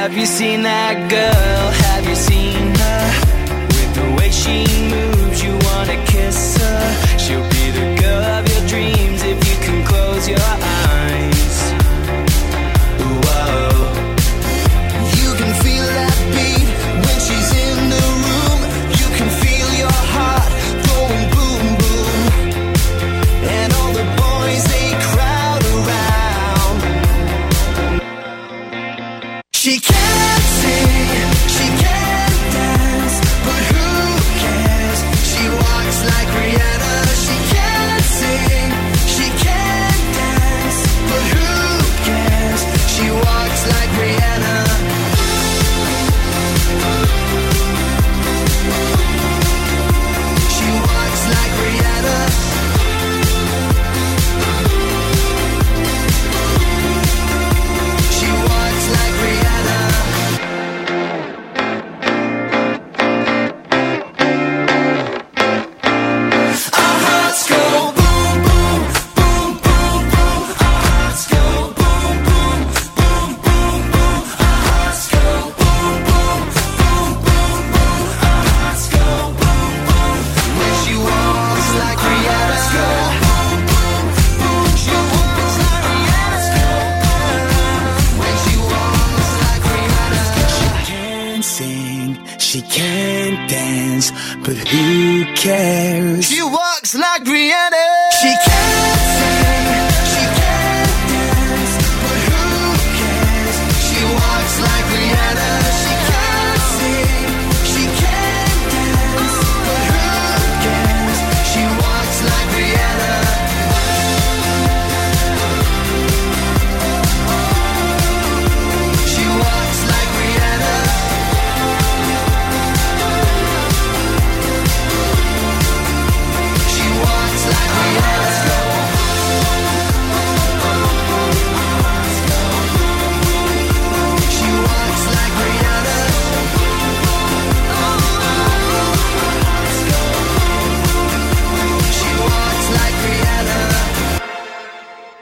Have 0.08 0.16
you 0.16 0.24
seen 0.24 0.62
that 0.62 1.10
girl? 1.10 1.70
Have 1.84 2.08
you 2.08 2.16
seen 2.16 2.74
her? 2.80 3.04
With 3.68 3.94
the 3.94 4.06
way 4.16 4.30
she 4.30 4.64
moves, 4.88 5.42
you 5.44 5.52
wanna 5.68 6.02
kiss 6.06 6.56
her. 6.56 6.57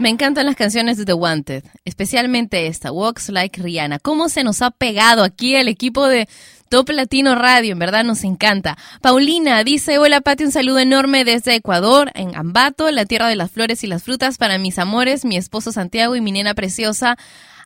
Me 0.06 0.10
encantan 0.10 0.46
las 0.46 0.54
canciones 0.54 0.98
de 0.98 1.04
The 1.04 1.14
Wanted, 1.14 1.64
especialmente 1.84 2.68
esta, 2.68 2.92
Walks 2.92 3.28
Like 3.28 3.60
Rihanna. 3.60 3.98
¿Cómo 3.98 4.28
se 4.28 4.44
nos 4.44 4.62
ha 4.62 4.70
pegado 4.70 5.24
aquí 5.24 5.56
el 5.56 5.66
equipo 5.66 6.06
de 6.06 6.28
Top 6.68 6.90
Latino 6.90 7.34
Radio? 7.34 7.72
En 7.72 7.80
verdad 7.80 8.04
nos 8.04 8.22
encanta. 8.22 8.78
Paulina 9.00 9.64
dice, 9.64 9.98
hola 9.98 10.20
Pati, 10.20 10.44
un 10.44 10.52
saludo 10.52 10.78
enorme 10.78 11.24
desde 11.24 11.56
Ecuador, 11.56 12.12
en 12.14 12.36
Ambato, 12.36 12.88
la 12.92 13.04
tierra 13.04 13.26
de 13.26 13.34
las 13.34 13.50
flores 13.50 13.82
y 13.82 13.88
las 13.88 14.04
frutas, 14.04 14.38
para 14.38 14.58
mis 14.58 14.78
amores, 14.78 15.24
mi 15.24 15.36
esposo 15.36 15.72
Santiago 15.72 16.14
y 16.14 16.20
mi 16.20 16.30
nena 16.30 16.54
preciosa, 16.54 17.16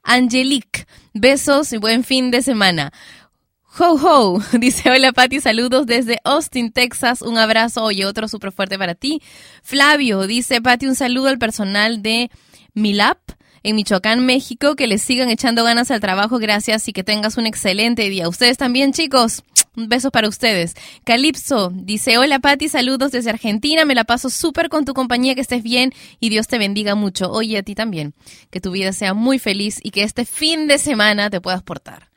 Angelique. 0.03 0.87
Besos 1.13 1.75
y 1.75 1.77
buen 1.77 2.05
fin 2.05 2.31
de 2.31 2.41
semana. 2.41 2.91
Ho 3.79 3.95
ho, 3.95 4.41
dice 4.59 4.91
hola 4.91 5.13
Pati, 5.13 5.41
saludos 5.41 5.87
desde 5.87 6.19
Austin, 6.25 6.73
Texas, 6.73 7.23
un 7.23 7.39
abrazo 7.39 7.93
y 7.93 8.03
otro 8.03 8.27
súper 8.27 8.51
fuerte 8.51 8.77
para 8.77 8.97
ti. 8.97 9.23
Flavio 9.63 10.27
dice 10.27 10.61
Pati, 10.61 10.87
un 10.87 10.97
saludo 10.97 11.29
al 11.29 11.39
personal 11.39 12.03
de 12.03 12.31
Milap 12.75 13.19
en 13.63 13.77
Michoacán, 13.77 14.27
México, 14.27 14.75
que 14.75 14.89
les 14.89 15.03
sigan 15.03 15.31
echando 15.31 15.63
ganas 15.63 15.93
al 15.93 16.01
trabajo, 16.01 16.39
gracias 16.39 16.89
y 16.89 16.93
que 16.93 17.05
tengas 17.05 17.37
un 17.37 17.47
excelente 17.47 18.09
día. 18.09 18.29
Ustedes 18.29 18.59
también 18.59 18.93
chicos, 18.93 19.45
un 19.77 19.89
beso 19.89 20.11
para 20.11 20.29
ustedes. 20.29 20.75
Calipso 21.05 21.71
dice 21.73 22.19
hola 22.19 22.41
Pati, 22.41 22.69
saludos 22.69 23.13
desde 23.13 23.31
Argentina, 23.31 23.85
me 23.85 23.95
la 23.95 24.03
paso 24.03 24.31
súper 24.31 24.69
con 24.69 24.85
tu 24.85 24.95
compañía, 24.95 25.37
que 25.37 25.43
estés 25.43 25.63
bien 25.63 25.93
y 26.19 26.31
Dios 26.31 26.49
te 26.49 26.59
bendiga 26.59 26.97
mucho. 26.97 27.31
Oye, 27.31 27.59
a 27.59 27.63
ti 27.63 27.77
también, 27.77 28.15
que 28.51 28.61
tu 28.61 28.73
vida 28.73 28.93
sea 28.93 29.15
muy 29.15 29.39
feliz 29.39 29.79
y 29.81 29.93
que 29.93 30.03
este 30.03 30.25
fin 30.25 30.67
de 30.67 30.79
semana 30.79 31.31
te 31.31 31.41
puedas 31.41 31.63
portar 31.63 32.10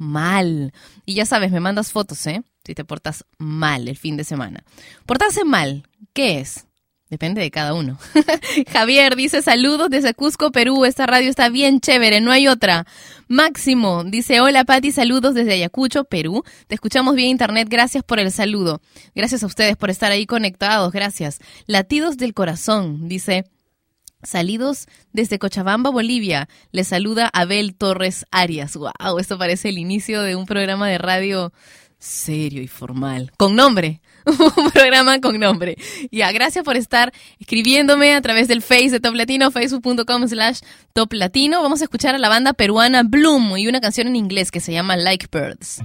mal. 0.00 0.72
Y 1.04 1.14
ya 1.14 1.26
sabes, 1.26 1.52
me 1.52 1.60
mandas 1.60 1.92
fotos, 1.92 2.26
¿eh? 2.26 2.42
Si 2.64 2.74
te 2.74 2.84
portas 2.84 3.24
mal 3.38 3.86
el 3.86 3.96
fin 3.96 4.16
de 4.16 4.24
semana. 4.24 4.64
Portarse 5.06 5.44
mal, 5.44 5.84
¿qué 6.12 6.40
es? 6.40 6.66
Depende 7.10 7.40
de 7.40 7.50
cada 7.50 7.74
uno. 7.74 7.98
Javier 8.72 9.16
dice 9.16 9.42
saludos 9.42 9.90
desde 9.90 10.14
Cusco, 10.14 10.52
Perú. 10.52 10.84
Esta 10.84 11.06
radio 11.06 11.28
está 11.28 11.48
bien 11.48 11.80
chévere, 11.80 12.20
no 12.20 12.30
hay 12.30 12.46
otra. 12.46 12.86
Máximo 13.26 14.04
dice 14.04 14.40
hola 14.40 14.64
Pati, 14.64 14.92
saludos 14.92 15.34
desde 15.34 15.54
Ayacucho, 15.54 16.04
Perú. 16.04 16.44
Te 16.68 16.76
escuchamos 16.76 17.16
vía 17.16 17.26
internet, 17.26 17.66
gracias 17.68 18.04
por 18.04 18.20
el 18.20 18.30
saludo. 18.30 18.80
Gracias 19.14 19.42
a 19.42 19.46
ustedes 19.46 19.76
por 19.76 19.90
estar 19.90 20.12
ahí 20.12 20.24
conectados, 20.24 20.92
gracias. 20.92 21.40
Latidos 21.66 22.16
del 22.16 22.32
corazón, 22.32 23.08
dice 23.08 23.44
Salidos 24.22 24.86
desde 25.12 25.38
Cochabamba, 25.38 25.90
Bolivia, 25.90 26.48
les 26.72 26.88
saluda 26.88 27.30
Abel 27.32 27.74
Torres 27.74 28.26
Arias. 28.30 28.76
¡Wow! 28.76 29.18
Esto 29.18 29.38
parece 29.38 29.70
el 29.70 29.78
inicio 29.78 30.22
de 30.22 30.36
un 30.36 30.46
programa 30.46 30.88
de 30.88 30.98
radio 30.98 31.52
serio 31.98 32.62
y 32.62 32.68
formal. 32.68 33.30
Con 33.36 33.54
nombre. 33.54 34.00
un 34.26 34.70
programa 34.70 35.20
con 35.20 35.38
nombre. 35.38 35.76
Ya, 36.10 36.32
gracias 36.32 36.64
por 36.64 36.76
estar 36.76 37.12
escribiéndome 37.38 38.14
a 38.14 38.20
través 38.20 38.48
del 38.48 38.62
Face 38.62 38.90
de 38.90 39.00
Top 39.00 39.14
Latino, 39.14 39.50
facebook.com 39.50 40.28
slash 40.28 40.60
Top 40.92 41.12
Latino. 41.12 41.62
Vamos 41.62 41.80
a 41.80 41.84
escuchar 41.84 42.14
a 42.14 42.18
la 42.18 42.28
banda 42.28 42.52
peruana 42.52 43.02
Bloom 43.02 43.56
y 43.56 43.68
una 43.68 43.80
canción 43.80 44.08
en 44.08 44.16
inglés 44.16 44.50
que 44.50 44.60
se 44.60 44.72
llama 44.72 44.96
Like 44.96 45.28
Birds. 45.30 45.80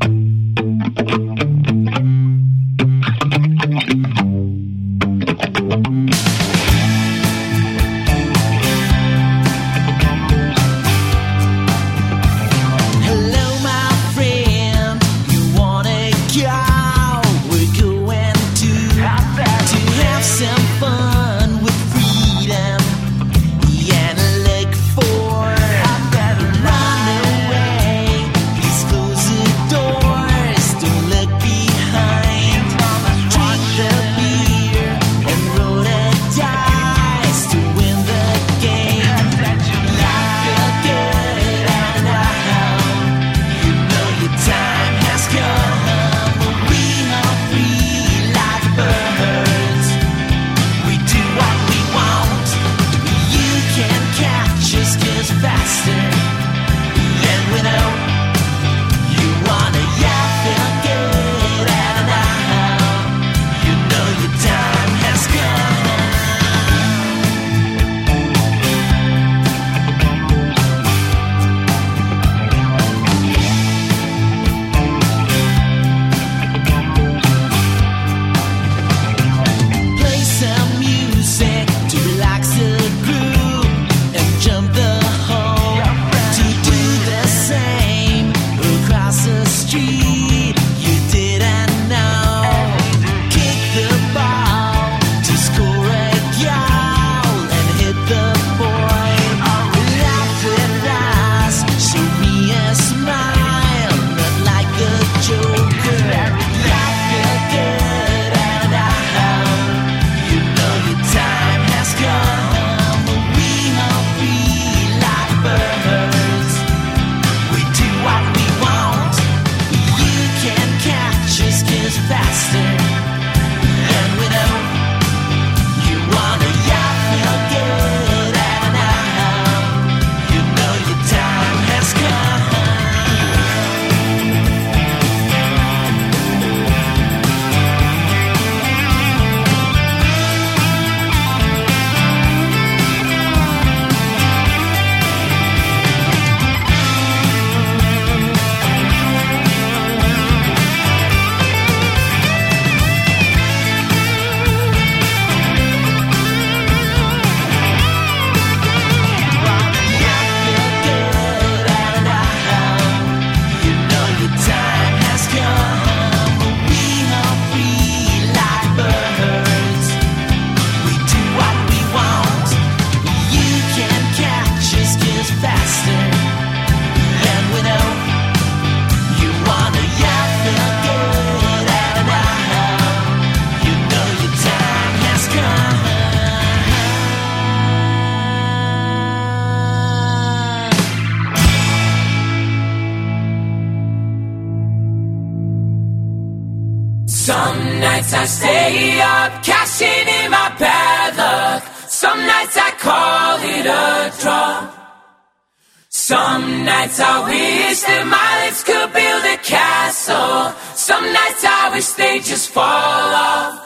that 207.88 208.05
my 208.07 208.45
lips 208.45 208.63
could 208.63 208.91
build 208.93 209.25
a 209.25 209.38
castle. 209.38 210.53
Some 210.75 211.05
nights 211.11 211.43
I 211.43 211.69
wish 211.73 211.89
they'd 211.93 212.23
just 212.23 212.49
fall 212.49 212.63
off. 212.63 213.64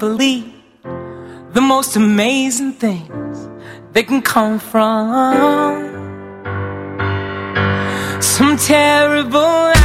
Believe 0.00 0.50
the 1.52 1.60
most 1.60 1.94
amazing 1.94 2.72
things 2.72 3.48
they 3.92 4.02
can 4.02 4.22
come 4.22 4.58
from. 4.58 5.76
Some 8.22 8.56
terrible 8.56 9.79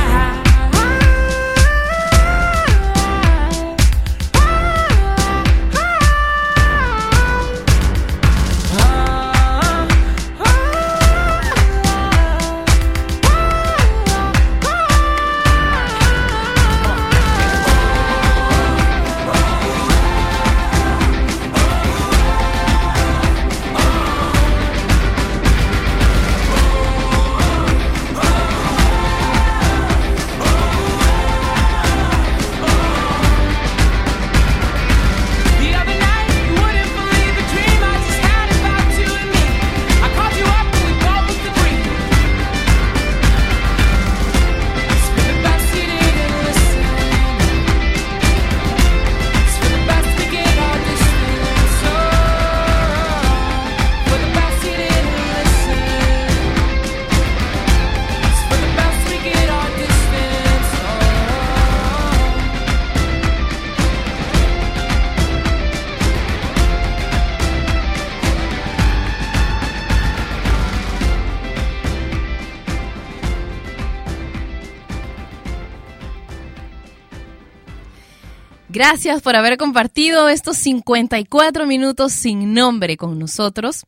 Gracias 78.76 79.22
por 79.22 79.38
haber 79.38 79.56
compartido 79.56 80.28
estos 80.28 80.58
54 80.58 81.66
minutos 81.66 82.12
sin 82.12 82.54
nombre 82.54 82.98
con 82.98 83.18
nosotros. 83.18 83.86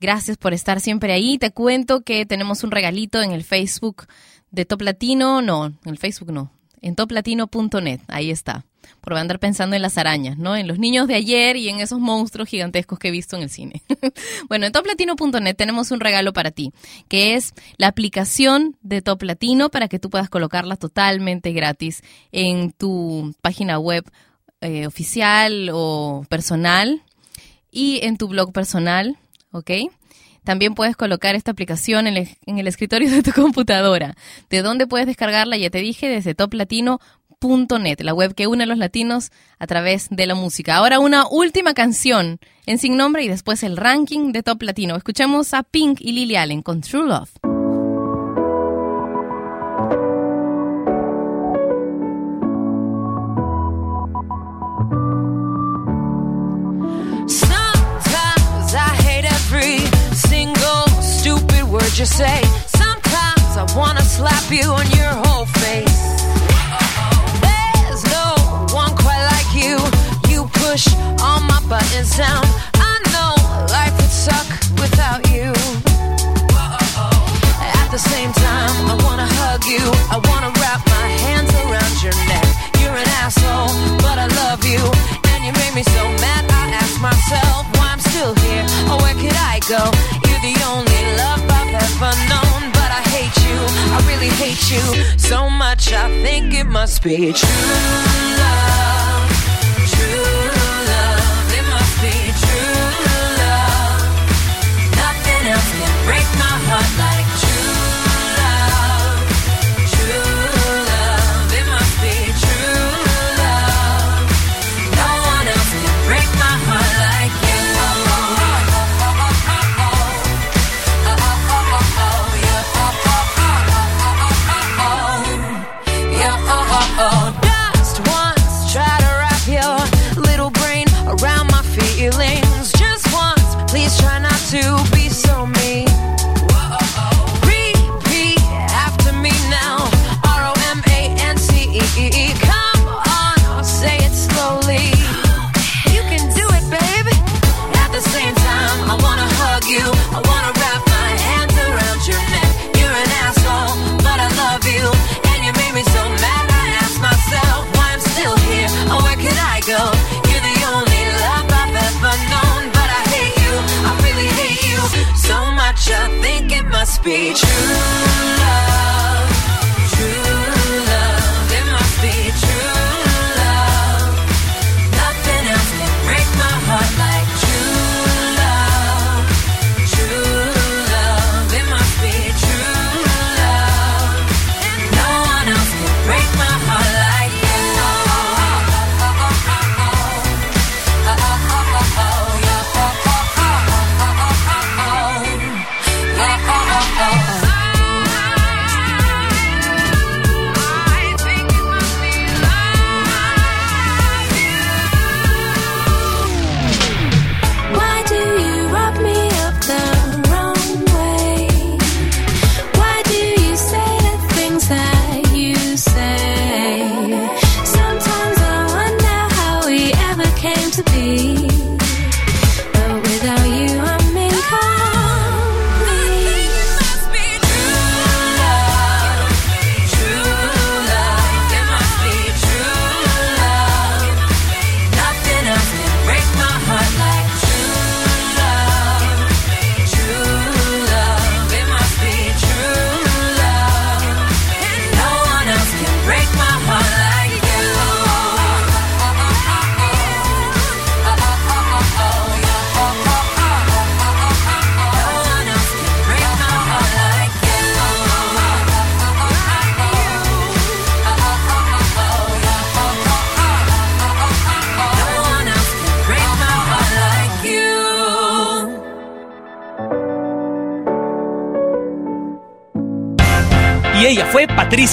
Gracias 0.00 0.38
por 0.38 0.52
estar 0.52 0.80
siempre 0.80 1.12
ahí. 1.12 1.38
Te 1.38 1.52
cuento 1.52 2.00
que 2.00 2.26
tenemos 2.26 2.64
un 2.64 2.72
regalito 2.72 3.22
en 3.22 3.30
el 3.30 3.44
Facebook 3.44 4.08
de 4.50 4.64
Top 4.64 4.82
Latino. 4.82 5.40
No, 5.40 5.66
en 5.66 5.76
el 5.84 5.98
Facebook 5.98 6.32
no. 6.32 6.50
En 6.80 6.96
toplatino.net. 6.96 8.00
Ahí 8.08 8.32
está. 8.32 8.64
Por 9.00 9.14
andar 9.14 9.38
pensando 9.38 9.76
en 9.76 9.82
las 9.82 9.98
arañas, 9.98 10.38
¿no? 10.38 10.56
En 10.56 10.66
los 10.66 10.78
niños 10.78 11.08
de 11.08 11.14
ayer 11.14 11.56
y 11.56 11.68
en 11.68 11.80
esos 11.80 12.00
monstruos 12.00 12.48
gigantescos 12.48 12.98
que 12.98 13.08
he 13.08 13.10
visto 13.10 13.36
en 13.36 13.42
el 13.42 13.50
cine. 13.50 13.82
bueno, 14.48 14.66
en 14.66 14.72
toplatino.net 14.72 15.56
tenemos 15.56 15.90
un 15.90 16.00
regalo 16.00 16.32
para 16.32 16.50
ti, 16.50 16.72
que 17.08 17.34
es 17.34 17.54
la 17.76 17.88
aplicación 17.88 18.76
de 18.82 19.02
Top 19.02 19.22
Latino 19.22 19.70
para 19.70 19.88
que 19.88 19.98
tú 19.98 20.10
puedas 20.10 20.28
colocarla 20.28 20.76
totalmente 20.76 21.52
gratis 21.52 22.02
en 22.32 22.72
tu 22.72 23.34
página 23.40 23.78
web 23.78 24.04
eh, 24.60 24.86
oficial 24.86 25.70
o 25.72 26.24
personal 26.28 27.02
y 27.70 28.00
en 28.02 28.16
tu 28.16 28.28
blog 28.28 28.52
personal, 28.52 29.18
¿ok? 29.50 29.70
También 30.44 30.74
puedes 30.74 30.94
colocar 30.94 31.34
esta 31.34 31.50
aplicación 31.50 32.06
en 32.06 32.16
el, 32.18 32.28
en 32.46 32.58
el 32.58 32.66
escritorio 32.66 33.10
de 33.10 33.22
tu 33.22 33.32
computadora. 33.34 34.14
¿De 34.50 34.62
dónde 34.62 34.86
puedes 34.86 35.06
descargarla? 35.06 35.56
Ya 35.56 35.70
te 35.70 35.78
dije, 35.78 36.08
desde 36.08 36.34
toplatino.net, 36.34 37.00
la 37.98 38.14
web 38.14 38.34
que 38.34 38.46
une 38.46 38.64
a 38.64 38.66
los 38.66 38.78
latinos 38.78 39.30
a 39.58 39.66
través 39.66 40.08
de 40.10 40.26
la 40.26 40.34
música. 40.34 40.76
Ahora 40.76 40.98
una 40.98 41.26
última 41.28 41.74
canción 41.74 42.38
en 42.66 42.78
Sin 42.78 42.96
Nombre 42.96 43.22
y 43.24 43.28
después 43.28 43.62
el 43.62 43.76
ranking 43.76 44.32
de 44.32 44.42
Top 44.42 44.62
Latino. 44.62 44.96
Escuchemos 44.96 45.52
a 45.52 45.62
Pink 45.62 46.00
y 46.00 46.12
Lily 46.12 46.36
Allen 46.36 46.62
con 46.62 46.80
True 46.80 47.06
Love. 47.06 47.30
Sometimes 57.26 58.74
I 58.74 58.94
hate 59.02 59.24
every 59.26 59.78
single 60.14 60.84
word 61.74 61.98
you 61.98 62.06
say. 62.06 62.40
Sometimes 62.68 63.56
I 63.56 63.64
wanna 63.76 64.02
slap 64.02 64.50
you 64.50 64.70
on 64.70 64.86
your 64.92 65.12
whole 65.24 65.46
face. 65.46 66.03
Push 70.74 70.92
all 71.22 71.40
my 71.52 71.60
buttons 71.68 72.16
down. 72.16 72.44
I 72.90 72.94
know 73.14 73.32
life 73.70 73.94
would 74.00 74.14
suck 74.26 74.48
without 74.82 75.22
you. 75.30 75.50
At 77.80 77.88
the 77.94 78.02
same 78.12 78.32
time, 78.32 78.74
I 78.92 78.96
wanna 79.06 79.28
hug 79.38 79.62
you. 79.74 79.84
I 80.14 80.18
wanna 80.28 80.50
wrap 80.58 80.80
my 80.96 81.06
hands 81.26 81.52
around 81.62 81.94
your 82.02 82.16
neck. 82.30 82.48
You're 82.80 82.96
an 83.04 83.08
asshole, 83.22 83.70
but 84.04 84.16
I 84.18 84.26
love 84.42 84.62
you. 84.72 84.82
And 85.30 85.40
you 85.46 85.52
made 85.62 85.74
me 85.78 85.84
so 85.96 86.02
mad, 86.24 86.42
I 86.50 86.64
ask 86.82 86.94
myself 87.10 87.60
why 87.76 87.86
I'm 87.94 88.02
still 88.10 88.34
here. 88.46 88.66
Or 88.90 88.96
where 89.02 89.16
could 89.22 89.38
I 89.54 89.56
go? 89.74 89.82
You're 90.26 90.44
the 90.50 90.56
only 90.74 91.02
love 91.22 91.42
I've 91.58 91.74
ever 91.86 92.12
known. 92.30 92.60
But 92.78 92.90
I 92.98 93.02
hate 93.14 93.36
you, 93.46 93.58
I 93.94 93.98
really 94.10 94.32
hate 94.42 94.64
you 94.74 94.84
so 95.30 95.48
much. 95.48 95.92
I 95.92 96.06
think 96.24 96.52
it 96.52 96.66
must 96.66 97.00
be 97.04 97.32
true 97.32 98.43